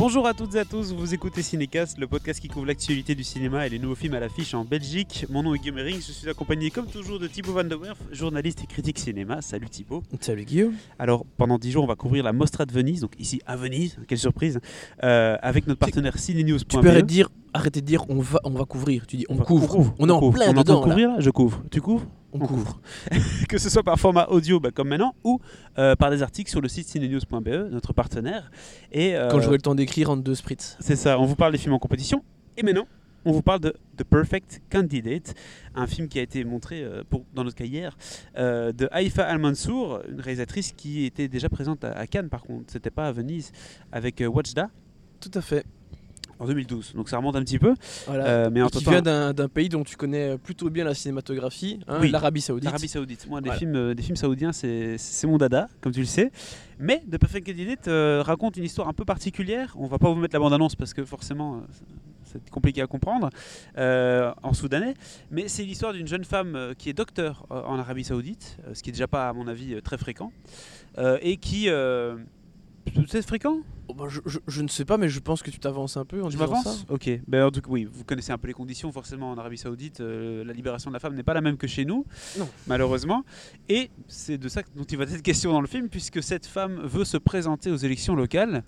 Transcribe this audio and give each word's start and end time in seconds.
Bonjour 0.00 0.26
à 0.26 0.32
toutes 0.32 0.54
et 0.54 0.58
à 0.58 0.64
tous, 0.64 0.94
vous 0.94 1.12
écoutez 1.12 1.42
Cinécast, 1.42 1.98
le 1.98 2.06
podcast 2.06 2.40
qui 2.40 2.48
couvre 2.48 2.64
l'actualité 2.64 3.14
du 3.14 3.22
cinéma 3.22 3.66
et 3.66 3.68
les 3.68 3.78
nouveaux 3.78 3.94
films 3.94 4.14
à 4.14 4.20
l'affiche 4.20 4.54
en 4.54 4.64
Belgique. 4.64 5.26
Mon 5.28 5.42
nom 5.42 5.54
est 5.54 5.58
Guillaume 5.58 5.76
Herring, 5.76 5.96
je 5.96 6.10
suis 6.10 6.26
accompagné 6.26 6.70
comme 6.70 6.86
toujours 6.86 7.18
de 7.18 7.26
Thibaut 7.26 7.52
Van 7.52 7.64
der 7.64 7.78
Werf, 7.78 7.98
journaliste 8.10 8.64
et 8.64 8.66
critique 8.66 8.98
cinéma. 8.98 9.42
Salut 9.42 9.68
Thibaut. 9.68 10.02
Salut 10.18 10.46
Guillaume. 10.46 10.72
Alors 10.98 11.26
pendant 11.36 11.58
10 11.58 11.70
jours 11.70 11.84
on 11.84 11.86
va 11.86 11.96
couvrir 11.96 12.24
la 12.24 12.32
Mostra 12.32 12.64
de 12.64 12.72
Venise, 12.72 13.02
donc 13.02 13.12
ici 13.18 13.42
à 13.44 13.56
Venise, 13.56 13.98
quelle 14.08 14.16
surprise, 14.16 14.58
euh, 15.04 15.36
avec 15.42 15.66
notre 15.66 15.80
partenaire 15.80 16.18
cinenews.be. 16.18 16.66
Tu 16.66 16.78
peux 16.80 16.88
arrêter 16.88 17.02
de 17.02 17.06
dire, 17.06 17.28
arrêter 17.52 17.82
de 17.82 17.86
dire 17.86 18.08
on 18.08 18.20
va, 18.20 18.40
on 18.44 18.50
va 18.52 18.64
couvrir, 18.64 19.06
tu 19.06 19.18
dis 19.18 19.26
on, 19.28 19.36
couvre. 19.36 19.92
On 19.98 20.08
est 20.08 20.12
en 20.12 20.30
plein 20.30 20.46
on 20.46 20.52
dedans. 20.52 20.60
entend 20.60 20.80
couvrir 20.80 21.10
là? 21.10 21.16
Je 21.18 21.28
couvre. 21.28 21.62
Tu 21.70 21.82
couvres? 21.82 22.06
On, 22.32 22.38
couvre. 22.38 22.80
que 23.48 23.58
ce 23.58 23.68
soit 23.68 23.82
par 23.82 23.98
format 23.98 24.26
audio 24.28 24.60
bah, 24.60 24.70
comme 24.70 24.88
maintenant 24.88 25.14
ou 25.24 25.40
euh, 25.78 25.96
par 25.96 26.10
des 26.10 26.22
articles 26.22 26.50
sur 26.50 26.60
le 26.60 26.68
site 26.68 26.86
cinenews.be, 26.86 27.70
notre 27.70 27.92
partenaire. 27.92 28.50
Et, 28.92 29.16
euh, 29.16 29.28
Quand 29.28 29.40
j'aurai 29.40 29.56
le 29.56 29.62
temps 29.62 29.74
d'écrire 29.74 30.10
en 30.10 30.16
deux 30.16 30.34
spritz. 30.34 30.76
C'est 30.80 30.96
ça, 30.96 31.18
on 31.18 31.26
vous 31.26 31.36
parle 31.36 31.52
des 31.52 31.58
films 31.58 31.74
en 31.74 31.78
compétition. 31.78 32.22
Et 32.56 32.62
maintenant, 32.62 32.86
on 33.24 33.32
vous 33.32 33.42
parle 33.42 33.60
de 33.60 33.74
The 33.96 34.04
Perfect 34.04 34.62
Candidate, 34.70 35.34
un 35.74 35.86
film 35.86 36.08
qui 36.08 36.18
a 36.18 36.22
été 36.22 36.42
montré, 36.44 36.82
euh, 36.82 37.02
pour, 37.08 37.24
dans 37.34 37.44
notre 37.44 37.56
cas 37.56 37.64
hier, 37.64 37.96
euh, 38.36 38.72
de 38.72 38.88
Haïfa 38.92 39.24
Al-Mansour, 39.24 40.00
une 40.08 40.20
réalisatrice 40.20 40.72
qui 40.72 41.04
était 41.04 41.28
déjà 41.28 41.48
présente 41.48 41.84
à, 41.84 41.92
à 41.92 42.06
Cannes 42.06 42.28
par 42.28 42.42
contre, 42.42 42.72
c'était 42.72 42.90
pas 42.90 43.08
à 43.08 43.12
Venise, 43.12 43.52
avec 43.92 44.20
euh, 44.20 44.26
Watchda 44.26 44.70
Tout 45.20 45.30
à 45.34 45.42
fait. 45.42 45.66
En 46.40 46.46
2012. 46.46 46.94
Donc 46.94 47.08
ça 47.08 47.18
remonte 47.18 47.36
un 47.36 47.42
petit 47.44 47.58
peu. 47.58 47.74
Voilà. 48.06 48.26
Euh, 48.26 48.50
mais 48.50 48.62
en 48.62 48.66
qui 48.68 48.82
temps- 48.82 48.90
vient 48.90 49.02
d'un 49.32 49.48
pays 49.48 49.68
dont 49.68 49.84
tu 49.84 49.94
connais 49.96 50.36
plutôt 50.38 50.68
bien 50.70 50.84
la 50.84 50.94
cinématographie, 50.94 51.78
hein, 51.86 51.98
Oui. 52.00 52.10
l'Arabie 52.10 52.40
Saoudite. 52.40 52.64
L'Arabie 52.64 52.88
Saoudite. 52.88 53.26
Moi, 53.28 53.40
des, 53.40 53.52
films, 53.52 53.76
euh, 53.76 53.94
des 53.94 54.02
films 54.02 54.16
saoudiens, 54.16 54.52
c'est 54.52 54.96
mon 55.26 55.38
dada, 55.38 55.68
comme 55.80 55.92
tu 55.92 56.00
le 56.00 56.06
sais. 56.06 56.32
Mais 56.78 57.02
The 57.12 57.18
Perfect 57.18 57.46
Candidate 57.46 57.86
euh, 57.88 58.22
raconte 58.24 58.56
une 58.56 58.64
histoire 58.64 58.88
un 58.88 58.92
peu 58.94 59.04
particulière. 59.04 59.74
On 59.78 59.86
va 59.86 59.98
pas 59.98 60.08
vous 60.10 60.18
mettre 60.18 60.34
la 60.34 60.40
bande-annonce 60.40 60.74
parce 60.74 60.94
que 60.94 61.04
forcément, 61.04 61.56
euh, 61.56 61.60
c'est 62.24 62.48
compliqué 62.48 62.80
à 62.80 62.86
comprendre 62.86 63.28
euh, 63.76 64.32
en 64.42 64.54
soudanais. 64.54 64.94
Mais 65.30 65.46
c'est 65.48 65.62
l'histoire 65.64 65.92
d'une 65.92 66.06
jeune 66.06 66.24
femme 66.24 66.54
euh, 66.56 66.72
qui 66.72 66.88
est 66.88 66.94
docteur 66.94 67.44
euh, 67.50 67.60
en 67.64 67.78
Arabie 67.78 68.04
Saoudite, 68.04 68.56
euh, 68.66 68.72
ce 68.72 68.82
qui 68.82 68.88
est 68.88 68.92
déjà 68.92 69.08
pas, 69.08 69.28
à 69.28 69.32
mon 69.34 69.46
avis, 69.46 69.74
euh, 69.74 69.80
très 69.82 69.98
fréquent. 69.98 70.32
euh, 70.98 71.18
et 71.20 71.36
qui. 71.36 71.68
Euh, 72.96 73.02
c'est 73.08 73.26
fréquent 73.26 73.58
Oh, 73.88 73.94
bah, 73.94 74.04
je, 74.08 74.20
je- 74.24 74.38
je 74.46 74.62
ne 74.62 74.68
sais 74.68 74.84
pas, 74.84 74.96
mais 74.98 75.08
je 75.08 75.18
pense 75.18 75.42
que 75.42 75.50
tu 75.50 75.58
t'avances 75.58 75.96
un 75.96 76.04
peu 76.04 76.22
en 76.22 76.30
Je 76.30 76.36
disant 76.38 76.62
ça. 76.62 76.74
Ok. 76.90 77.10
Ben, 77.26 77.44
en 77.44 77.50
tout 77.50 77.60
cas, 77.60 77.68
oui, 77.70 77.88
vous 77.92 78.04
connaissez 78.04 78.30
un 78.30 78.38
peu 78.38 78.46
les 78.46 78.54
conditions. 78.54 78.92
Forcément, 78.92 79.32
en 79.32 79.36
Arabie 79.38 79.58
Saoudite, 79.58 80.00
euh, 80.00 80.44
la 80.44 80.52
libération 80.52 80.90
de 80.90 80.94
la 80.94 81.00
femme 81.00 81.14
n'est 81.16 81.24
pas 81.24 81.34
la 81.34 81.40
même 81.40 81.56
que 81.56 81.66
chez 81.66 81.84
nous, 81.84 82.06
Non. 82.38 82.48
malheureusement. 82.68 83.24
Et 83.68 83.90
c'est 84.06 84.38
de 84.38 84.48
ça 84.48 84.62
dont 84.76 84.84
il 84.84 84.96
va 84.96 85.04
être 85.04 85.22
question 85.22 85.50
dans 85.52 85.60
le 85.60 85.66
film, 85.66 85.88
puisque 85.88 86.22
cette 86.22 86.46
femme 86.46 86.80
veut 86.84 87.04
se 87.04 87.16
présenter 87.16 87.70
aux 87.72 87.76
élections 87.76 88.14
locales. 88.14 88.62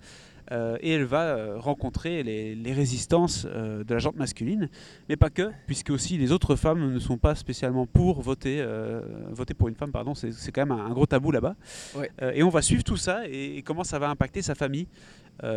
Euh, 0.51 0.77
et 0.81 0.91
elle 0.91 1.05
va 1.05 1.23
euh, 1.23 1.57
rencontrer 1.57 2.23
les, 2.23 2.55
les 2.55 2.73
résistances 2.73 3.47
euh, 3.49 3.83
de 3.83 3.93
la 3.93 3.99
gente 3.99 4.15
masculine, 4.15 4.69
mais 5.09 5.15
pas 5.15 5.29
que, 5.29 5.51
puisque 5.67 5.89
aussi 5.89 6.17
les 6.17 6.31
autres 6.31 6.55
femmes 6.55 6.93
ne 6.93 6.99
sont 6.99 7.17
pas 7.17 7.35
spécialement 7.35 7.85
pour 7.85 8.21
voter, 8.21 8.57
euh, 8.61 9.01
voter 9.31 9.53
pour 9.53 9.67
une 9.69 9.75
femme, 9.75 9.91
pardon, 9.91 10.13
c'est 10.15 10.51
quand 10.51 10.65
même 10.65 10.71
un, 10.77 10.85
un 10.85 10.91
gros 10.91 11.05
tabou 11.05 11.31
là-bas. 11.31 11.55
Ouais. 11.95 12.11
Et 12.33 12.43
on 12.43 12.49
va 12.49 12.61
suivre 12.61 12.83
tout 12.83 12.97
ça 12.97 13.27
et, 13.27 13.57
et 13.57 13.61
comment 13.61 13.83
ça 13.83 13.99
va 13.99 14.09
impacter 14.09 14.41
sa 14.41 14.55
famille, 14.55 14.87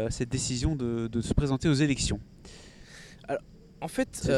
cette 0.08 0.28
décision 0.30 0.76
de, 0.76 1.08
de 1.08 1.20
se 1.20 1.34
présenter 1.34 1.68
aux 1.68 1.74
élections. 1.74 2.20
En 3.80 3.88
fait, 3.88 4.30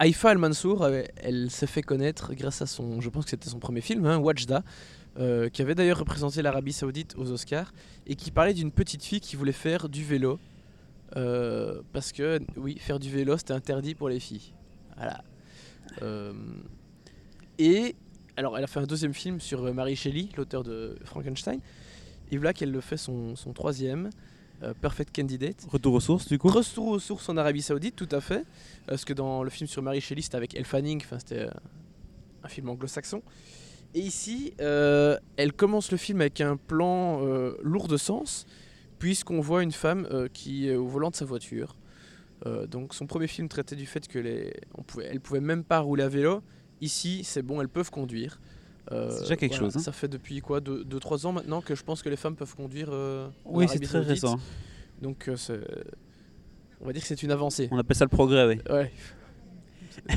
Haïfa 0.00 0.30
Al-Mansour, 0.30 0.86
elle 1.16 1.50
s'est 1.50 1.66
fait 1.66 1.82
connaître 1.82 2.34
grâce 2.34 2.60
à 2.62 2.66
son, 2.66 3.00
je 3.00 3.08
pense 3.08 3.24
que 3.24 3.30
c'était 3.30 3.48
son 3.48 3.60
premier 3.60 3.80
film, 3.80 4.04
hein, 4.06 4.18
Wajda, 4.18 4.62
euh, 5.18 5.48
qui 5.48 5.62
avait 5.62 5.74
d'ailleurs 5.74 5.98
représenté 5.98 6.42
l'Arabie 6.42 6.72
Saoudite 6.72 7.14
aux 7.16 7.30
Oscars, 7.30 7.72
et 8.06 8.16
qui 8.16 8.30
parlait 8.30 8.54
d'une 8.54 8.70
petite 8.70 9.02
fille 9.04 9.20
qui 9.20 9.36
voulait 9.36 9.52
faire 9.52 9.88
du 9.88 10.04
vélo. 10.04 10.38
euh, 11.16 11.80
parce 11.92 12.12
que, 12.12 12.40
oui, 12.56 12.78
faire 12.78 12.98
du 12.98 13.10
vélo, 13.10 13.36
c'était 13.36 13.54
interdit 13.54 13.94
pour 13.94 14.08
les 14.08 14.20
filles. 14.20 14.52
Voilà. 14.96 15.24
Euh, 16.02 16.32
et, 17.58 17.96
alors, 18.36 18.56
elle 18.58 18.64
a 18.64 18.66
fait 18.66 18.80
un 18.80 18.86
deuxième 18.86 19.14
film 19.14 19.40
sur 19.40 19.72
Mary 19.72 19.96
Shelley, 19.96 20.28
l'auteur 20.36 20.62
de 20.62 20.96
Frankenstein, 21.04 21.60
et 22.30 22.36
voilà 22.36 22.52
qu'elle 22.52 22.70
le 22.70 22.80
fait 22.80 22.98
son, 22.98 23.36
son 23.36 23.52
troisième, 23.52 24.10
euh, 24.62 24.74
Perfect 24.74 25.14
Candidate. 25.14 25.66
Retour 25.70 25.94
aux 25.94 26.00
sources, 26.00 26.28
du 26.28 26.38
coup 26.38 26.48
Retour 26.48 26.88
aux 26.88 26.98
sources 26.98 27.28
en 27.28 27.36
Arabie 27.36 27.62
Saoudite, 27.62 27.96
tout 27.96 28.08
à 28.10 28.20
fait. 28.20 28.44
Parce 28.86 29.04
que 29.04 29.12
dans 29.12 29.42
le 29.42 29.50
film 29.50 29.66
sur 29.66 29.82
Mary 29.82 30.00
Shelley, 30.00 30.22
c'était 30.22 30.36
avec 30.36 30.54
Elle 30.54 30.64
Fanning, 30.64 31.00
enfin, 31.02 31.18
c'était 31.18 31.48
un 32.42 32.48
film 32.48 32.68
anglo-saxon. 32.68 33.22
Et 33.94 34.00
ici, 34.00 34.52
euh, 34.60 35.16
elle 35.36 35.52
commence 35.52 35.90
le 35.90 35.96
film 35.96 36.20
avec 36.20 36.40
un 36.40 36.56
plan 36.56 37.24
euh, 37.26 37.56
lourd 37.62 37.88
de 37.88 37.96
sens, 37.96 38.46
puisqu'on 38.98 39.40
voit 39.40 39.62
une 39.62 39.72
femme 39.72 40.06
euh, 40.10 40.28
qui 40.32 40.68
est 40.68 40.76
au 40.76 40.86
volant 40.86 41.10
de 41.10 41.16
sa 41.16 41.24
voiture. 41.24 41.76
Donc 42.70 42.94
son 42.94 43.06
premier 43.06 43.26
film 43.26 43.48
traitait 43.48 43.74
du 43.74 43.84
fait 43.84 44.06
que 44.06 44.18
les, 44.18 44.54
on 44.76 44.82
pouvait, 44.82 45.06
elle 45.10 45.20
pouvait 45.20 45.40
même 45.40 45.64
pas 45.64 45.80
rouler 45.80 46.04
à 46.04 46.08
vélo. 46.08 46.40
Ici, 46.80 47.24
c'est 47.24 47.42
bon, 47.42 47.60
elles 47.60 47.68
peuvent 47.68 47.90
conduire. 47.90 48.40
C'est 48.90 49.20
déjà 49.22 49.36
quelque 49.36 49.56
chose, 49.56 49.76
hein. 49.76 49.80
Ça 49.80 49.90
fait 49.92 50.06
depuis 50.08 50.40
quoi 50.40 50.60
2-3 50.60 51.26
ans 51.26 51.32
maintenant 51.32 51.60
que 51.60 51.74
je 51.74 51.82
pense 51.82 52.00
que 52.00 52.08
les 52.08 52.16
femmes 52.16 52.36
peuvent 52.36 52.54
conduire. 52.54 52.90
Oui, 53.44 53.66
c'est 53.68 53.80
très 53.80 53.88
Saoudite. 54.04 54.08
récent. 54.10 54.38
Donc, 55.02 55.28
euh, 55.28 55.36
c'est- 55.36 55.60
on 56.80 56.86
va 56.86 56.92
dire 56.92 57.02
que 57.02 57.08
c'est 57.08 57.22
une 57.22 57.32
avancée. 57.32 57.68
On 57.72 57.78
appelle 57.78 57.96
ça 57.96 58.04
le 58.04 58.08
progrès, 58.08 58.46
oui. 58.46 58.60
Ouais, 58.70 58.92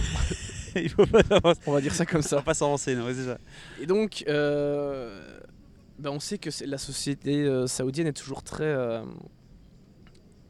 Il 0.76 0.90
faut 0.90 1.06
pas 1.06 1.24
s'avancer. 1.24 1.60
on 1.68 1.72
va 1.74 1.82
dire 1.82 1.94
ça 1.94 2.06
comme 2.06 2.22
Ça 2.22 2.36
va 2.38 2.42
ça. 2.42 2.46
pas 2.46 2.54
s'avancer, 2.54 2.96
non, 2.96 3.06
c'est 3.14 3.26
ça. 3.26 3.38
Et 3.82 3.86
donc, 3.86 4.24
euh, 4.28 5.40
ben, 6.00 6.10
on 6.12 6.20
sait 6.20 6.38
que 6.38 6.50
la 6.66 6.78
société 6.78 7.44
euh, 7.46 7.68
saoudienne 7.68 8.08
est 8.08 8.14
toujours 8.14 8.44
très, 8.44 8.64
euh, 8.64 9.02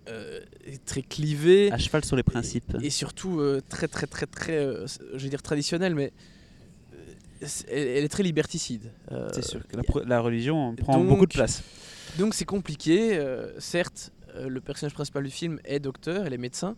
euh, 0.10 0.40
très 0.86 1.02
clivée 1.02 1.72
À 1.72 1.78
cheval 1.78 2.04
sur 2.06 2.16
les 2.16 2.24
principes. 2.24 2.76
et 2.82 2.90
surtout 2.90 3.40
euh, 3.40 3.62
très, 3.70 3.88
très, 3.88 4.08
très, 4.08 4.26
très, 4.26 4.58
euh, 4.58 4.86
je 5.14 5.24
vais 5.24 5.30
dire 5.30 5.42
traditionnelle, 5.42 5.96
mais 5.96 6.12
euh, 6.94 7.46
elle, 7.70 7.88
elle 7.88 8.04
est 8.04 8.10
très 8.10 8.24
liberticide. 8.24 8.92
Euh, 9.12 9.30
c'est 9.34 9.44
sûr 9.46 9.66
que 9.68 9.78
la, 9.78 9.84
la 10.06 10.20
religion 10.22 10.76
prend 10.76 10.98
donc- 10.98 11.08
beaucoup 11.08 11.26
de 11.28 11.34
place. 11.34 11.64
Donc 12.18 12.34
c'est 12.34 12.46
compliqué. 12.46 13.18
euh, 13.18 13.58
certes, 13.60 14.12
euh, 14.36 14.50
le 14.50 14.60
personnage 14.62 14.94
principal 14.94 15.24
du 15.24 15.32
film 15.32 15.60
est 15.66 15.80
docteur, 15.80 16.26
elle 16.26 16.34
est 16.34 16.38
médecin, 16.38 16.76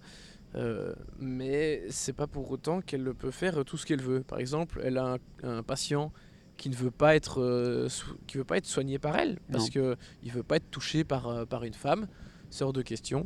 euh, 0.55 0.93
mais 1.19 1.83
c'est 1.89 2.13
pas 2.13 2.27
pour 2.27 2.49
autant 2.51 2.81
qu'elle 2.81 3.13
peut 3.13 3.31
faire 3.31 3.63
tout 3.65 3.77
ce 3.77 3.85
qu'elle 3.85 4.01
veut. 4.01 4.21
Par 4.21 4.39
exemple, 4.39 4.81
elle 4.83 4.97
a 4.97 5.15
un, 5.43 5.47
un 5.57 5.63
patient 5.63 6.11
qui 6.57 6.69
ne 6.69 6.75
veut 6.75 6.91
pas 6.91 7.15
être, 7.15 7.41
euh, 7.41 7.87
qui 8.27 8.37
veut 8.37 8.43
pas 8.43 8.57
être 8.57 8.65
soigné 8.67 8.99
par 8.99 9.17
elle 9.17 9.39
parce 9.51 9.65
Non. 9.65 9.69
que 9.73 9.95
il 10.23 10.31
veut 10.31 10.43
pas 10.43 10.57
être 10.57 10.69
touché 10.69 11.03
par 11.03 11.27
euh, 11.27 11.45
par 11.45 11.63
une 11.63 11.73
femme. 11.73 12.07
C'est 12.49 12.63
hors 12.63 12.73
de 12.73 12.83
question. 12.83 13.25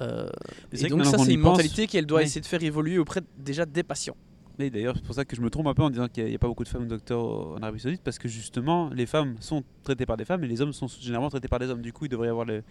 Euh, 0.00 0.28
et 0.72 0.88
donc 0.88 1.04
ça 1.04 1.18
c'est 1.18 1.34
une 1.34 1.40
pense- 1.42 1.52
mentalité 1.52 1.86
qu'elle 1.86 2.06
doit 2.06 2.22
essayer 2.22 2.40
de 2.40 2.46
faire 2.46 2.62
évoluer 2.62 2.98
auprès 2.98 3.20
déjà 3.38 3.64
des 3.66 3.82
patients. 3.82 4.16
Et 4.60 4.70
d'ailleurs, 4.70 4.94
c'est 4.96 5.04
pour 5.04 5.16
ça 5.16 5.24
que 5.24 5.34
je 5.34 5.40
me 5.40 5.50
trompe 5.50 5.66
un 5.66 5.74
peu 5.74 5.82
en 5.82 5.90
disant 5.90 6.06
qu'il 6.06 6.24
n'y 6.26 6.34
a, 6.34 6.38
pas 6.38 6.46
beaucoup 6.46 6.62
de 6.62 6.68
femmes 6.68 6.86
docteurs 6.86 7.20
en 7.54 7.56
Arabie 7.60 7.80
Saoudite, 7.80 8.02
parce 8.04 8.20
que 8.20 8.28
justement, 8.28 8.88
les 8.90 9.04
femmes 9.06 9.34
sont 9.40 9.64
traitées 9.82 10.06
par 10.06 10.16
des 10.16 10.24
femmes 10.24 10.44
et 10.44 10.46
les 10.46 10.60
hommes 10.62 10.72
sont 10.72 10.86
généralement 10.86 11.28
traités 11.28 11.48
par 11.48 11.58
des 11.58 11.68
hommes. 11.70 11.82
Du 11.82 11.92
coup, 11.92 12.04
il 12.04 12.08
devrait 12.08 12.28
y 12.28 12.30
avoir 12.30 12.46
le- 12.46 12.62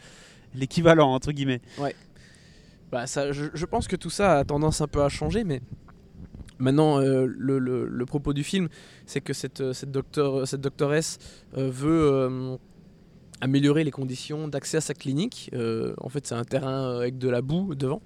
l'équivalent, 0.56 1.14
entre 1.14 1.34
guillemets. 1.34 1.60
Bah, 2.94 3.08
ça, 3.08 3.32
je, 3.32 3.46
je 3.54 3.66
pense 3.66 3.88
que 3.88 3.96
tout 3.96 4.12
ça 4.12 4.38
a 4.38 4.44
tendance 4.44 4.80
un 4.82 4.88
peu 4.88 5.02
à 5.02 5.10
changer, 5.10 5.44
mais 5.44 5.62
maintenant, 6.60 7.00
euh, 7.00 7.26
le, 7.28 7.58
le- 7.58 7.88
le 7.88 8.06
propos 8.06 8.34
du 8.34 8.44
film, 8.44 8.70
c'est 9.08 9.20
que 9.20 9.34
cette, 9.34 9.62
euh, 9.62 9.74
cette, 9.74 9.90
docteur, 9.92 10.48
cette 10.48 10.62
doctoresse 10.62 11.18
euh, 11.58 11.72
veut 11.72 12.04
euh, 12.14 12.56
améliorer 13.42 13.84
les 13.84 13.90
conditions 13.90 14.48
d'accès 14.48 14.78
à 14.78 14.82
sa 14.82 14.94
clinique. 14.94 15.50
Euh, 15.56 15.96
en 15.98 16.10
fait, 16.10 16.28
c'est 16.28 16.36
un 16.36 16.44
terrain 16.44 16.98
avec 17.00 17.18
de 17.18 17.30
la 17.30 17.42
boue 17.42 17.74
devant. 17.74 18.00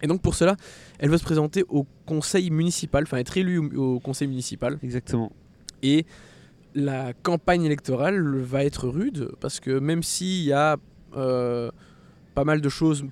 Et 0.00 0.06
donc, 0.06 0.22
pour 0.22 0.34
cela, 0.34 0.56
elle 1.00 1.10
veut 1.10 1.18
se 1.18 1.24
présenter 1.24 1.64
au 1.68 1.84
conseil 2.06 2.50
municipal, 2.50 3.02
enfin 3.02 3.18
être 3.18 3.36
élue 3.36 3.58
au, 3.76 3.96
au 3.96 4.00
conseil 4.00 4.28
municipal. 4.28 4.78
Exactement. 4.82 5.32
Et 5.82 6.06
la 6.74 7.12
campagne 7.12 7.64
électorale 7.64 8.18
va 8.38 8.64
être 8.64 8.88
rude 8.88 9.28
parce 9.40 9.60
que 9.60 9.78
même 9.78 10.02
s'il 10.02 10.44
y 10.44 10.52
a 10.54 10.78
euh, 11.14 11.70
pas 12.34 12.44
mal 12.44 12.62
de 12.62 12.68
choses 12.70 13.04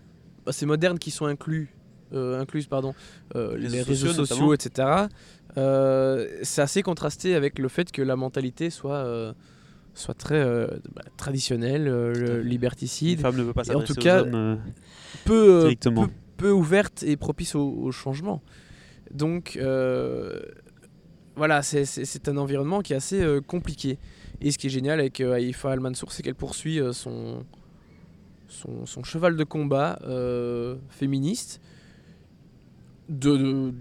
assez 0.47 0.67
modernes 0.67 0.99
qui 0.99 1.11
sont 1.11 1.27
inclus, 1.27 1.75
euh, 2.13 2.41
incluses, 2.41 2.67
pardon, 2.67 2.95
euh, 3.35 3.57
Les 3.57 3.69
les 3.69 3.83
réseaux 3.83 4.09
sociaux, 4.09 4.25
sociaux, 4.27 4.55
etc., 4.55 4.89
euh, 5.59 6.27
c'est 6.43 6.61
assez 6.63 6.83
contrasté 6.83 7.35
avec 7.35 7.59
le 7.59 7.69
fait 7.69 7.91
que 7.91 8.03
la 8.03 8.17
mentalité 8.17 8.69
soit, 8.71 9.35
soit 9.95 10.15
très 10.15 10.35
euh, 10.37 10.67
bah, 10.95 11.03
traditionnelle, 11.17 11.89
euh, 11.89 12.43
liberticide, 12.43 13.21
femme 13.21 13.37
ne 13.37 13.43
veut 13.43 13.55
pas 13.55 13.63
Et 13.67 13.75
en 13.75 13.81
tout 13.81 13.93
aux 13.99 14.03
cas, 14.03 14.23
hommes 14.23 14.35
euh, 14.35 14.57
peu, 15.25 15.61
directement. 15.63 16.07
peu, 16.07 16.13
peu 16.37 16.51
ouverte 16.51 17.03
et 17.03 17.17
propice 17.17 17.55
au, 17.55 17.67
au 17.71 17.91
changement. 17.93 18.43
Donc 19.13 19.59
voilà, 21.37 21.63
c'est- 21.63 22.29
un 22.29 22.37
environnement 22.37 22.81
qui 22.81 22.93
est 22.93 22.97
assez 22.97 23.25
compliqué. 23.47 23.99
Et 24.41 24.51
ce 24.51 24.59
qui 24.59 24.67
est 24.67 24.71
génial 24.71 25.01
avec 25.01 25.21
Haïfa 25.21 25.71
Al-Mansour, 25.71 26.13
c'est 26.13 26.23
qu'elle 26.23 26.35
poursuit 26.35 26.81
son, 26.93 27.45
son, 28.49 29.05
cheval 29.05 29.37
de 29.37 29.45
combat 29.45 29.99
euh, 30.05 30.77
féministe 30.89 31.61
de, 33.09 33.73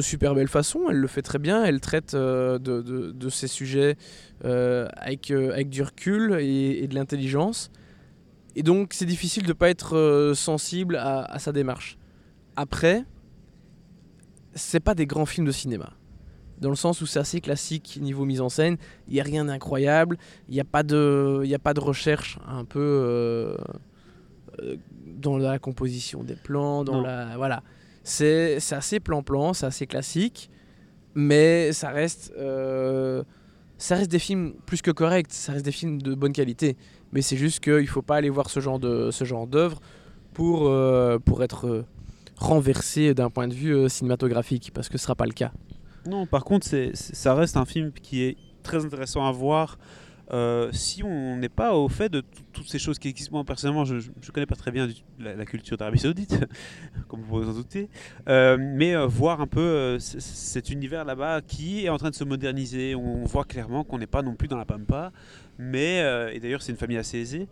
super 0.00 0.34
belle 0.34 0.48
façon. 0.48 0.88
Elle 0.88 0.96
le 0.96 1.08
fait 1.08 1.22
très 1.22 1.38
bien. 1.38 1.64
Elle 1.64 1.80
traite 1.80 2.14
euh, 2.14 2.58
de, 2.58 3.28
ces 3.28 3.48
sujets 3.48 3.96
euh, 4.44 4.88
avec, 4.96 5.32
du 5.68 5.82
recul 5.82 6.38
et, 6.40 6.86
de 6.86 6.94
l'intelligence. 6.94 7.70
Et 8.54 8.62
donc, 8.62 8.94
c'est 8.94 9.06
difficile 9.06 9.44
de 9.44 9.52
pas 9.52 9.68
être 9.68 10.32
sensible 10.34 10.96
à, 10.96 11.38
sa 11.38 11.52
démarche. 11.52 11.98
Après, 12.56 13.04
c'est 14.54 14.80
pas 14.80 14.94
des 14.94 15.06
grands 15.06 15.26
films 15.26 15.46
de 15.46 15.52
cinéma. 15.52 15.92
Dans 16.58 16.70
le 16.70 16.76
sens 16.76 17.02
où 17.02 17.06
c'est 17.06 17.18
assez 17.18 17.42
classique 17.42 17.98
niveau 18.00 18.24
mise 18.24 18.40
en 18.40 18.48
scène, 18.48 18.78
il 19.08 19.12
n'y 19.12 19.20
a 19.20 19.24
rien 19.24 19.44
d'incroyable, 19.44 20.16
il 20.48 20.54
n'y 20.54 20.60
a, 20.60 20.64
pas 20.64 20.82
de- 20.82 21.42
y 21.44 21.54
a 21.54 21.58
pas 21.58 21.74
de 21.74 21.80
recherche 21.80 22.38
un 22.48 22.64
peu 22.64 23.54
dans 25.06 25.38
la 25.38 25.58
composition 25.58 26.22
des 26.24 26.36
plans, 26.36 26.84
dans 26.84 26.94
Non. 26.98 27.02
la. 27.02 27.36
Voilà. 27.36 27.62
C'est 28.04 28.58
assez 28.72 29.00
plan-plan, 29.00 29.52
c'est 29.52 29.66
assez 29.66 29.86
classique, 29.86 30.50
mais 31.14 31.72
ça 31.72 31.90
reste. 31.90 32.32
euh, 32.38 33.22
ça 33.78 33.96
reste 33.96 34.10
des 34.10 34.18
films 34.18 34.54
plus 34.64 34.80
que 34.80 34.90
corrects, 34.90 35.32
ça 35.32 35.52
reste 35.52 35.64
des 35.64 35.72
films 35.72 36.00
de 36.00 36.14
bonne 36.14 36.32
qualité. 36.32 36.76
Mais 37.12 37.20
c'est 37.22 37.36
juste 37.36 37.60
qu'il 37.60 37.74
ne 37.82 37.86
faut 37.86 38.00
pas 38.02 38.16
aller 38.16 38.30
voir 38.30 38.48
ce 38.48 38.60
genre 38.60 38.78
de 38.78 39.10
ce 39.10 39.24
genre 39.24 39.46
d'œuvre 39.46 39.80
pour, 40.32 40.68
euh, 40.68 41.18
pour 41.18 41.42
être 41.42 41.66
euh, 41.66 41.84
renversé 42.36 43.12
d'un 43.14 43.30
point 43.30 43.48
de 43.48 43.54
vue 43.54 43.74
euh, 43.74 43.88
cinématographique, 43.88 44.70
parce 44.74 44.88
que 44.88 44.98
ce 44.98 45.02
ne 45.02 45.06
sera 45.06 45.14
pas 45.14 45.26
le 45.26 45.32
cas. 45.32 45.52
Non, 46.06 46.26
par 46.26 46.44
contre, 46.44 46.66
c'est- 46.66 46.94
ça 46.94 47.34
reste 47.34 47.56
un 47.56 47.64
film 47.64 47.92
qui 47.92 48.22
est 48.22 48.36
très 48.62 48.84
intéressant 48.84 49.26
à 49.26 49.32
voir. 49.32 49.78
Euh, 50.32 50.70
si 50.72 51.04
on 51.04 51.36
n'est 51.36 51.48
pas 51.48 51.74
au 51.74 51.88
fait 51.88 52.08
de 52.08 52.20
tout- 52.20 52.42
toutes 52.52 52.68
ces 52.68 52.78
choses 52.78 52.98
qui 52.98 53.08
existent, 53.08 53.32
moi 53.32 53.44
personnellement, 53.44 53.84
je 53.84 53.94
ne 53.94 54.32
connais 54.32 54.46
pas 54.46 54.56
très 54.56 54.72
bien 54.72 54.88
la, 55.20 55.44
culture 55.44 55.76
d'Arabie 55.76 55.98
Saoudite, 56.00 56.40
comme 57.08 57.20
vous 57.20 57.42
vous 57.42 57.48
en 57.48 57.52
douter, 57.52 57.88
Euh, 58.28 58.56
mais 58.58 58.96
euh, 58.96 59.06
voir 59.06 59.40
un 59.40 59.46
peu 59.46 59.60
euh, 59.60 59.98
cet 60.00 60.70
univers 60.70 61.04
là-bas 61.04 61.42
qui 61.42 61.84
est 61.84 61.88
en 61.88 61.98
train 61.98 62.10
de 62.10 62.14
se 62.14 62.24
moderniser. 62.24 62.94
On 62.96 63.24
voit 63.24 63.44
clairement 63.44 63.84
qu'on 63.84 63.98
n'est 63.98 64.06
pas 64.06 64.22
non 64.22 64.34
plus 64.34 64.48
dans 64.48 64.58
la 64.58 64.64
pampa, 64.64 65.12
mais 65.58 65.98
et 66.32 66.40
d'ailleurs 66.40 66.62
c'est 66.62 66.72
une 66.72 66.78
famille 66.78 66.98
assez 66.98 67.18
aisée 67.18 67.48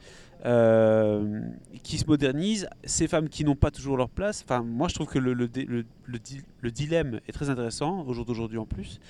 qui 1.83 1.99
se 1.99 2.07
modernise. 2.07 2.69
Ces 2.85 3.09
femmes 3.09 3.29
qui 3.29 3.45
n'ont 3.45 3.57
pas 3.57 3.71
toujours 3.71 3.97
leur 3.97 4.11
place. 4.11 4.45
Enfin, 4.45 4.63
moi 4.63 4.89
je 4.89 4.95
trouve 4.95 5.07
que 5.07 5.19
le 5.19 6.71
dilemme 6.71 7.21
est 7.29 7.33
très 7.33 7.51
intéressant 7.51 8.05
au 8.07 8.13
jour 8.13 8.25
d'aujourd'hui 8.25 8.59
en 8.59 8.67
plus. 8.67 9.01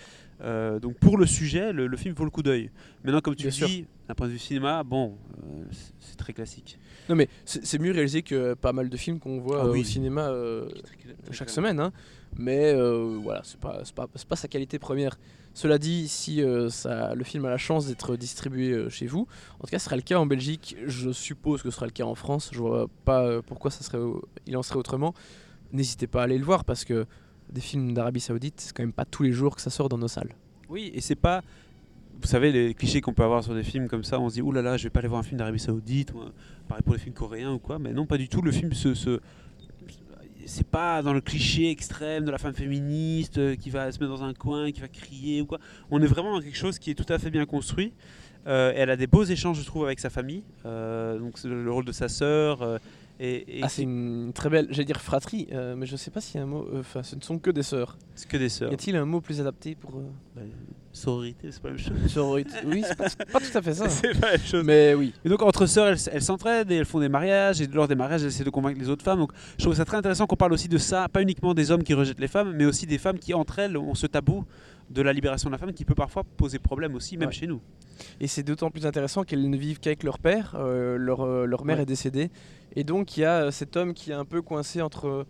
Euh, 0.40 0.78
donc 0.80 0.96
pour 0.98 1.16
le 1.16 1.26
sujet, 1.26 1.72
le, 1.72 1.86
le 1.86 1.96
film 1.96 2.14
vaut 2.14 2.24
le 2.24 2.30
coup 2.30 2.42
d'œil. 2.42 2.70
Maintenant, 3.04 3.20
comme 3.20 3.34
tu 3.36 3.44
Bien 3.44 3.50
sûr. 3.52 3.68
dis, 3.68 3.86
d'un 4.08 4.14
point 4.14 4.26
de 4.26 4.32
vue 4.32 4.38
cinéma, 4.38 4.82
bon, 4.82 5.16
euh, 5.44 5.64
c'est- 5.70 6.16
très 6.16 6.32
classique. 6.32 6.78
Non 7.08 7.16
mais 7.16 7.28
c'est 7.44 7.78
mieux 7.78 7.92
réalisé 7.92 8.22
que 8.22 8.54
pas 8.54 8.72
mal 8.72 8.88
de 8.88 8.96
films 8.96 9.18
qu'on 9.18 9.38
voit 9.40 9.62
Ah 9.62 9.66
euh, 9.66 9.72
oui. 9.72 9.80
au 9.80 9.84
cinéma 9.84 10.28
euh, 10.28 10.68
chaque 11.32 11.50
semaine. 11.50 11.78
hein. 11.80 11.92
Mais 12.36 12.72
voilà, 12.74 13.42
c'est 13.44 13.60
pas, 13.60 13.82
pas, 13.94 14.06
pas 14.08 14.36
sa 14.36 14.48
qualité 14.48 14.78
première. 14.78 15.18
Cela 15.54 15.78
dit, 15.78 16.08
si 16.08 16.42
ça, 16.70 17.14
le 17.14 17.22
film 17.24 17.44
a 17.44 17.50
la 17.50 17.58
chance 17.58 17.86
d'être 17.86 18.16
distribué 18.16 18.88
chez 18.90 19.06
vous, 19.06 19.26
en 19.60 19.64
tout 19.64 19.70
cas 19.70 19.78
ce 19.78 19.84
sera 19.84 19.96
le 19.96 20.02
cas 20.02 20.18
en 20.18 20.26
Belgique, 20.26 20.76
je 20.86 21.10
suppose 21.12 21.62
que 21.62 21.70
ce 21.70 21.76
sera 21.76 21.86
le 21.86 21.92
cas 21.92 22.04
en 22.04 22.14
France, 22.16 22.50
je 22.52 22.58
vois 22.58 22.88
pas 23.04 23.40
pourquoi 23.42 23.70
ça 23.70 23.82
serait, 23.84 23.98
il 24.46 24.56
en 24.56 24.62
serait 24.64 24.78
autrement. 24.78 25.14
N'hésitez 25.72 26.06
pas 26.08 26.22
à 26.22 26.24
aller 26.24 26.38
le 26.38 26.44
voir 26.44 26.64
parce 26.64 26.84
que 26.84 27.06
des 27.50 27.60
films 27.60 27.94
d'Arabie 27.94 28.20
Saoudite, 28.20 28.60
c'est 28.60 28.74
quand 28.74 28.82
même 28.82 28.92
pas 28.92 29.04
tous 29.04 29.22
les 29.22 29.32
jours 29.32 29.54
que 29.56 29.62
ça 29.62 29.70
sort 29.70 29.88
dans 29.88 29.98
nos 29.98 30.08
salles. 30.08 30.34
Oui, 30.68 30.90
et 30.94 31.00
c'est 31.00 31.14
pas. 31.14 31.42
Vous 32.20 32.28
savez, 32.28 32.52
les 32.52 32.74
clichés 32.74 33.00
qu'on 33.00 33.12
peut 33.12 33.24
avoir 33.24 33.42
sur 33.42 33.54
des 33.54 33.64
films 33.64 33.88
comme 33.88 34.04
ça, 34.04 34.20
on 34.20 34.28
se 34.28 34.34
dit, 34.34 34.42
oulala, 34.42 34.62
là 34.62 34.70
là, 34.72 34.76
je 34.76 34.84
vais 34.84 34.90
pas 34.90 35.00
aller 35.00 35.08
voir 35.08 35.20
un 35.20 35.24
film 35.24 35.38
d'Arabie 35.38 35.58
Saoudite, 35.58 36.12
ou 36.12 36.20
pareil 36.68 36.82
pour 36.82 36.94
les 36.94 37.00
films 37.00 37.14
coréens 37.14 37.52
ou 37.52 37.58
quoi, 37.58 37.78
mais 37.78 37.92
non, 37.92 38.06
pas 38.06 38.16
du 38.16 38.28
tout. 38.28 38.40
Le 38.40 38.52
film 38.52 38.72
se. 38.72 39.20
c'est 40.46 40.66
pas 40.66 41.02
dans 41.02 41.12
le 41.12 41.20
cliché 41.20 41.70
extrême 41.70 42.24
de 42.24 42.30
la 42.30 42.38
femme 42.38 42.54
féministe 42.54 43.38
euh, 43.38 43.56
qui 43.56 43.70
va 43.70 43.90
se 43.92 43.98
mettre 43.98 44.12
dans 44.12 44.24
un 44.24 44.34
coin, 44.34 44.70
qui 44.72 44.80
va 44.80 44.88
crier 44.88 45.42
ou 45.42 45.46
quoi. 45.46 45.58
On 45.90 46.00
est 46.02 46.06
vraiment 46.06 46.32
dans 46.32 46.40
quelque 46.40 46.56
chose 46.56 46.78
qui 46.78 46.90
est 46.90 46.94
tout 46.94 47.12
à 47.12 47.18
fait 47.18 47.30
bien 47.30 47.46
construit. 47.46 47.92
Euh, 48.46 48.72
elle 48.76 48.90
a 48.90 48.96
des 48.96 49.06
beaux 49.06 49.24
échanges, 49.24 49.58
je 49.60 49.66
trouve, 49.66 49.84
avec 49.84 50.00
sa 50.00 50.10
famille. 50.10 50.44
Euh, 50.66 51.18
donc, 51.18 51.42
le, 51.44 51.64
le 51.64 51.72
rôle 51.72 51.84
de 51.84 51.92
sa 51.92 52.08
sœur. 52.08 52.80
Et, 53.20 53.58
et 53.58 53.62
Ah, 53.62 53.68
c'est 53.68 53.82
une 53.82 54.32
très 54.34 54.50
belle, 54.50 54.66
j'allais 54.70 54.84
dire 54.84 55.00
fratrie, 55.00 55.48
euh, 55.52 55.76
mais 55.76 55.86
je 55.86 55.96
sais 55.96 56.10
pas 56.10 56.20
s'il 56.20 56.36
y 56.36 56.40
a 56.40 56.42
un 56.42 56.46
mot, 56.46 56.66
euh, 56.72 56.80
enfin 56.80 57.02
ce 57.02 57.14
ne 57.16 57.20
sont 57.20 57.38
que 57.38 57.50
des 57.50 57.62
sœurs. 57.62 57.96
c'est 58.14 58.28
que 58.28 58.36
des 58.36 58.48
sœurs. 58.48 58.70
Y 58.70 58.74
a-t-il 58.74 58.96
un 58.96 59.04
mot 59.04 59.20
plus 59.20 59.40
adapté 59.40 59.74
pour... 59.74 59.96
euh, 59.96 60.02
Bah, 60.34 60.42
sororité, 60.92 61.50
c'est 61.50 61.60
pas 61.62 61.68
la 61.70 61.74
même 61.74 61.82
chose. 61.84 62.12
Sororité. 62.12 62.50
Oui, 62.66 62.82
c'est 62.86 62.96
pas, 62.96 63.08
tout 63.40 63.58
à 63.58 63.62
fait 63.62 63.74
ça. 63.74 63.88
c'est 63.88 64.18
pas 64.20 64.26
la 64.32 64.32
même 64.38 64.46
chose. 64.46 64.64
Mais 64.64 64.94
oui. 64.94 65.12
Et 65.24 65.28
donc 65.28 65.42
entre 65.42 65.66
sœurs, 65.66 65.88
elles 65.88 65.98
elles 66.12 66.22
s'entraident 66.22 66.70
et 66.70 66.76
elles 66.76 66.84
font 66.84 67.00
des 67.00 67.08
mariages. 67.08 67.60
Et 67.60 67.66
lors 67.66 67.88
des 67.88 67.94
mariages, 67.96 68.22
elles 68.22 68.28
essaient 68.28 68.44
de 68.44 68.50
convaincre 68.50 68.78
les 68.80 68.88
autres 68.88 69.04
femmes. 69.04 69.18
Donc 69.18 69.32
je 69.58 69.64
trouve 69.64 69.74
ça 69.74 69.84
très 69.84 69.96
intéressant 69.96 70.26
qu'on 70.26 70.36
parle 70.36 70.52
aussi 70.52 70.68
de 70.68 70.78
ça, 70.78 71.08
pas 71.08 71.22
uniquement 71.22 71.54
des 71.54 71.70
hommes 71.70 71.82
qui 71.82 71.94
rejettent 71.94 72.20
les 72.20 72.28
femmes, 72.28 72.52
mais 72.56 72.64
aussi 72.64 72.86
des 72.86 72.98
femmes 72.98 73.18
qui 73.18 73.34
entre 73.34 73.58
elles 73.58 73.76
ont 73.76 73.94
ce 73.94 74.06
tabou 74.06 74.44
de 74.90 75.02
la 75.02 75.12
libération 75.12 75.48
de 75.48 75.52
la 75.54 75.58
femme 75.58 75.72
qui 75.72 75.84
peut 75.84 75.94
parfois 75.94 76.24
poser 76.36 76.58
problème 76.58 76.94
aussi, 76.94 77.16
même 77.16 77.28
Ouais. 77.28 77.34
chez 77.34 77.46
nous. 77.46 77.60
Et 78.20 78.26
c'est 78.26 78.42
d'autant 78.42 78.70
plus 78.70 78.86
intéressant 78.86 79.22
qu'elles 79.24 79.48
ne 79.48 79.56
vivent 79.56 79.80
qu'avec 79.80 80.02
leur 80.02 80.18
père. 80.18 80.54
euh, 80.58 80.96
leur, 80.98 81.20
euh, 81.22 81.46
leur 81.46 81.64
mère 81.64 81.76
Ouais. 81.76 81.82
est 81.82 81.86
décédée. 81.86 82.30
Et 82.76 82.84
donc 82.84 83.16
il 83.16 83.20
y 83.20 83.24
a 83.24 83.44
euh, 83.44 83.50
cet 83.50 83.76
homme 83.76 83.94
qui 83.94 84.10
est 84.10 84.14
un 84.14 84.24
peu 84.24 84.42
coincé 84.42 84.82
entre 84.82 85.26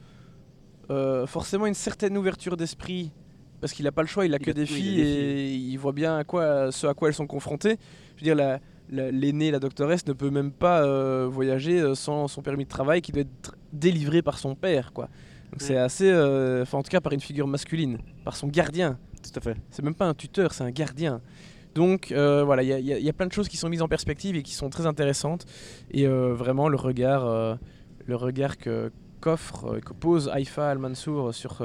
euh, 0.91 1.27
forcément 1.27 1.67
une 1.67 1.75
certaine 1.75 2.17
ouverture 2.19 2.57
d'esprit. 2.57 3.13
Parce 3.61 3.73
qu'il 3.73 3.85
n'a 3.87 3.93
pas 3.93 4.03
le 4.03 4.09
choix, 4.09 4.27
il 4.27 4.35
a 4.35 4.39
Il 4.39 4.45
que 4.45 4.51
a- 4.51 4.55
des 4.55 4.63
oui, 4.63 4.67
filles 4.67 5.01
et 5.01 5.55
il 5.55 5.77
voit 5.79 5.93
bien 5.93 6.19
à 6.19 6.25
quoi, 6.25 6.71
ce 6.71 6.87
à 6.87 6.93
quoi 6.95 7.09
elles 7.09 7.15
sont 7.15 7.27
confrontées. 7.27 7.79
Je 8.17 8.21
veux 8.21 8.25
dire, 8.25 8.35
la- 8.35 8.61
la- 8.91 9.11
l'aînée, 9.11 9.51
la 9.51 9.59
doctoresse, 9.59 10.07
ne 10.07 10.13
peut 10.13 10.29
même 10.31 10.53
pas 10.53 10.85
euh, 10.85 11.27
voyager 11.31 11.95
sans 11.95 12.29
son 12.29 12.43
permis 12.43 12.65
de 12.65 12.69
travail 12.69 13.01
qui 13.01 13.13
doit 13.13 13.23
être 13.23 13.57
délivré 13.73 14.21
par 14.21 14.39
son 14.39 14.55
père. 14.55 14.93
Quoi. 14.93 15.07
Donc 15.53 15.63
c'est 15.63 15.79
assez. 15.79 16.11
euh, 16.11 16.63
Enfin, 16.63 16.79
en 16.79 16.83
tout 16.83 16.91
cas, 16.91 17.01
par 17.01 17.13
une 17.13 17.21
figure 17.21 17.47
masculine, 17.47 17.99
par 18.25 18.37
son 18.37 18.49
gardien. 18.49 18.99
Tout 19.25 19.39
à 19.39 19.41
fait. 19.41 19.57
C'est 19.71 19.83
même 19.83 19.95
pas 19.95 20.07
un 20.07 20.15
tuteur, 20.15 20.53
c'est 20.53 20.65
un 20.65 20.71
gardien. 20.71 21.21
Donc 21.75 22.13
euh, 22.13 22.45
voilà, 22.45 22.63
il 22.63 22.69
y, 22.69 22.73
a- 22.73 22.79
y 22.99 23.05
y 23.09 23.13
plein 23.13 23.27
de 23.27 23.33
choses 23.33 23.49
qui 23.49 23.57
sont 23.57 23.69
mises 23.69 23.83
en 23.83 23.89
perspective 23.89 24.37
et 24.37 24.43
qui 24.45 24.55
sont 24.55 24.71
très 24.71 24.87
intéressantes. 24.87 25.45
Et 25.91 26.07
euh, 26.07 26.33
vraiment, 26.35 26.69
le 26.69 26.77
regard, 26.77 27.25
euh, 27.25 27.57
le 28.07 28.15
regard 28.17 28.59
que 28.59 28.93
qu'offre, 29.21 29.79
que 29.81 29.93
pose 29.93 30.29
Haïfa 30.29 30.69
Al-Mansour 30.71 31.35
sur, 31.35 31.63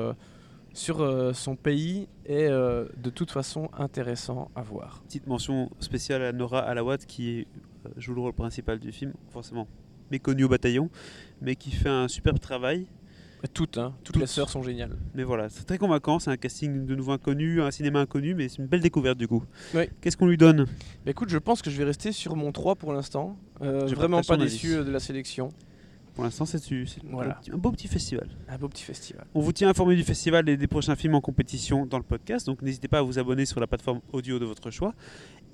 sur 0.74 1.02
euh, 1.02 1.34
son 1.34 1.56
pays 1.58 2.08
est 2.26 2.48
euh, 2.48 2.86
de 2.98 3.10
toute 3.10 3.32
façon 3.32 3.70
intéressant 3.78 4.50
à 4.56 4.62
voir. 4.62 5.02
Petite 5.06 5.28
mention 5.28 5.70
spéciale 5.80 6.24
à 6.24 6.32
Nora 6.32 6.60
Alawat 6.62 7.00
qui 7.00 7.46
joue 7.98 8.14
le 8.16 8.22
rôle 8.22 8.34
principal 8.34 8.80
du 8.80 8.92
film, 8.94 9.14
forcément 9.30 9.68
méconnue 10.10 10.46
au 10.46 10.50
bataillon, 10.50 10.90
mais 11.42 11.56
qui 11.56 11.72
fait 11.72 11.90
un 11.90 12.08
superbe 12.08 12.40
travail. 12.40 12.88
Toutes, 13.54 13.78
hein, 13.78 13.94
toutes, 14.04 14.14
Toutes. 14.16 14.22
les 14.22 14.28
sœurs 14.28 14.50
sont 14.50 14.62
géniales. 14.62 14.98
Mais 15.16 15.24
voilà, 15.24 15.48
c'est 15.50 15.64
très 15.64 15.78
convaincant, 15.78 16.20
c'est 16.20 16.30
un 16.30 16.36
casting 16.38 16.86
de 16.86 16.96
nouveau 16.96 17.14
inconnu, 17.14 17.62
un 17.62 17.72
cinéma 17.72 18.02
inconnu, 18.02 18.34
mais 18.36 18.50
c'est 18.50 18.58
une 18.58 18.68
belle 18.68 18.82
découverte 18.82 19.18
du 19.18 19.28
coup. 19.30 19.44
Oui. 19.74 19.84
Qu'est-ce 20.02 20.18
qu'on 20.18 20.28
lui 20.28 20.36
donne? 20.38 20.66
Bah, 21.06 21.12
écoute, 21.12 21.30
je 21.30 21.38
pense 21.38 21.62
que 21.62 21.70
je 21.70 21.78
vais 21.78 21.86
rester 21.86 22.12
sur 22.12 22.36
mon 22.36 22.52
3 22.52 22.76
pour 22.76 22.92
l'instant. 22.92 23.38
Euh, 23.62 23.86
vraiment 23.88 24.22
pas 24.22 24.36
déçu 24.38 24.76
de 24.76 24.92
la 24.92 25.00
sélection. 25.00 25.50
Pour 26.16 26.26
l'instant, 26.26 26.46
c'est 26.46 26.62
Voilà. 27.10 27.40
un 27.54 27.58
beau 27.58 27.72
petit 27.72 27.88
festival. 27.88 28.28
Un 28.50 28.58
beau 28.58 28.68
petit 28.68 28.84
festival. 28.84 29.26
On 29.34 29.40
vous 29.40 29.54
tient 29.54 29.70
informé 29.70 29.96
du 29.96 30.04
festival 30.04 30.50
et 30.50 30.58
des 30.58 30.68
prochains 30.68 30.98
films 30.98 31.16
en 31.16 31.22
compétition 31.22 31.86
dans 31.86 31.98
le 31.98 32.04
podcast, 32.04 32.46
donc 32.46 32.62
n'hésitez 32.62 32.90
pas 32.90 33.00
à 33.00 33.02
vous 33.04 33.20
abonner 33.20 33.46
sur 33.46 33.62
la 33.62 33.68
plateforme 33.68 34.02
audio 34.12 34.38
de 34.38 34.44
votre 34.44 34.70
choix. 34.70 34.94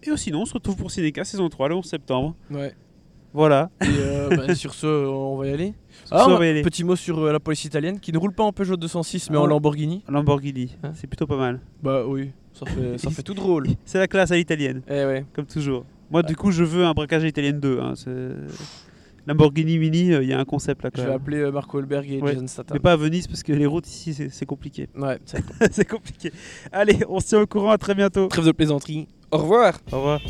Et 0.01 0.18
sinon, 0.18 0.42
on 0.42 0.46
se 0.46 0.54
retrouve 0.56 0.75
pour 0.75 0.89
Cinéca 0.89 1.24
saison 1.24 1.50
3 1.50 1.70
le 1.70 1.75
11 1.75 1.86
septembre. 1.86 2.36
Ouais. 2.50 2.74
Voilà. 3.36 3.70
Et 3.82 3.86
euh, 3.89 4.30
bah, 4.36 4.56
sur 4.56 4.74
ce, 4.74 4.88
on 4.88 5.36
va 5.38 5.48
y 5.48 5.51
aller. 5.51 5.74
Ah, 6.10 6.25
on 6.27 6.38
va-. 6.38 6.62
Petit 6.63 6.84
mot 6.84 6.96
sur 6.96 7.20
euh, 7.20 7.32
la 7.34 7.39
police 7.39 7.65
italienne 7.65 8.00
qui 8.00 8.12
ne 8.13 8.18
roule 8.18 8.34
pas 8.34 8.44
en 8.44 8.51
Peugeot 8.54 8.77
206 8.77 9.30
mais 9.30 9.36
Ah 9.36 9.42
en 9.42 9.44
ouais. 9.44 9.50
Lamborghini. 9.50 10.04
Lamborghini, 10.08 10.75
Hein 10.84 10.92
c'est 10.96 11.08
plutôt 11.08 11.27
pas 11.27 11.36
mal. 11.38 11.60
Bah 11.84 12.04
oui, 12.08 12.32
ça 12.54 12.65
fait, 12.65 12.98
ça 12.98 13.10
fait 13.12 13.24
tout 13.24 13.34
drôle. 13.34 13.68
C'est 13.86 13.98
la 14.00 14.08
classe 14.08 14.32
à 14.32 14.36
l'italienne, 14.38 14.82
Eh 14.88 15.04
ouais. 15.06 15.25
comme 15.34 15.46
toujours. 15.46 15.86
Moi, 16.12 16.24
du 16.24 16.36
coup, 16.36 16.51
je 16.51 16.63
veux 16.63 16.86
un 16.86 16.94
braquage 16.94 17.24
à 17.24 17.25
l'italienne 17.25 17.60
2. 17.60 17.80
hein, 17.82 17.94
c'est- 17.96 18.10
Lamborghini 19.27 19.80
Mini, 19.80 20.13
euh, 20.13 20.22
il 20.22 20.30
y 20.30 20.34
a 20.34 20.39
un 20.39 20.46
concept 20.46 20.84
là 20.84 20.92
quand 20.92 21.01
Je 21.01 21.08
vais 21.08 21.13
appeler 21.13 21.38
euh, 21.39 21.51
Marco 21.51 21.80
Holberg 21.80 22.08
et 22.12 22.22
Ouais. 22.22 22.34
Jason 22.34 22.46
Statham. 22.48 22.75
Mais 22.75 22.80
pas 22.80 22.92
à 22.92 22.96
Venise 22.96 23.25
parce 23.27 23.42
que 23.42 23.51
les 23.54 23.65
routes 23.65 23.88
ici, 23.88 24.13
c'est 24.30 24.46
compliqué. 24.46 24.88
Ouais, 24.96 25.18
c'est 25.25 25.44
c'est 25.72 25.89
compliqué. 25.89 26.32
Allez, 26.72 27.00
on 27.10 27.20
se 27.20 27.27
tient 27.30 27.42
au 27.42 27.48
courant, 27.48 27.72
à 27.72 27.77
très 27.80 27.96
bientôt. 27.96 28.27
trêve 28.27 28.46
de 28.46 28.51
plaisanterie. 28.51 29.08
Au 29.32 29.39
revoir 29.39 29.80
Au 29.92 29.98
revoir. 29.98 30.22